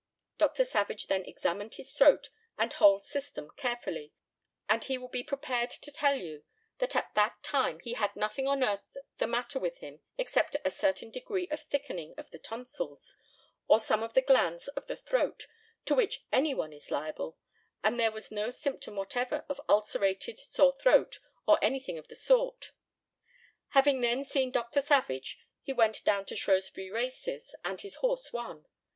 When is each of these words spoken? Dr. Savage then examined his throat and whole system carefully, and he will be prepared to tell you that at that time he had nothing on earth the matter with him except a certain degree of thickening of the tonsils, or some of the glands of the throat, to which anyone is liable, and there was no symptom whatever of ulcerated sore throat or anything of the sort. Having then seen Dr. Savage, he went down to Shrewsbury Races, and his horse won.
Dr. 0.39 0.65
Savage 0.65 1.05
then 1.05 1.23
examined 1.25 1.75
his 1.75 1.91
throat 1.91 2.31
and 2.57 2.73
whole 2.73 2.99
system 3.01 3.51
carefully, 3.55 4.13
and 4.67 4.83
he 4.83 4.97
will 4.97 5.07
be 5.09 5.21
prepared 5.23 5.69
to 5.69 5.91
tell 5.91 6.15
you 6.15 6.43
that 6.79 6.95
at 6.95 7.13
that 7.13 7.43
time 7.43 7.79
he 7.81 7.93
had 7.93 8.15
nothing 8.15 8.47
on 8.47 8.63
earth 8.63 8.97
the 9.19 9.27
matter 9.27 9.59
with 9.59 9.77
him 9.77 10.01
except 10.17 10.55
a 10.65 10.71
certain 10.71 11.11
degree 11.11 11.47
of 11.51 11.61
thickening 11.61 12.15
of 12.17 12.31
the 12.31 12.39
tonsils, 12.39 13.15
or 13.67 13.79
some 13.79 14.01
of 14.01 14.15
the 14.15 14.23
glands 14.23 14.67
of 14.69 14.87
the 14.87 14.95
throat, 14.95 15.45
to 15.85 15.93
which 15.93 16.25
anyone 16.31 16.73
is 16.73 16.89
liable, 16.89 17.37
and 17.83 17.99
there 17.99 18.11
was 18.11 18.31
no 18.31 18.49
symptom 18.49 18.95
whatever 18.95 19.45
of 19.47 19.61
ulcerated 19.69 20.39
sore 20.39 20.71
throat 20.73 21.19
or 21.45 21.63
anything 21.63 21.99
of 21.99 22.07
the 22.07 22.15
sort. 22.15 22.71
Having 23.77 24.01
then 24.01 24.25
seen 24.25 24.49
Dr. 24.49 24.81
Savage, 24.81 25.37
he 25.61 25.71
went 25.73 26.03
down 26.03 26.25
to 26.25 26.35
Shrewsbury 26.35 26.89
Races, 26.89 27.53
and 27.63 27.81
his 27.81 27.97
horse 27.97 28.33
won. 28.33 28.65